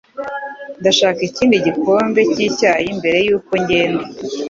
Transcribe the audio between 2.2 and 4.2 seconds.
cyicyayi mbere yuko ngenda.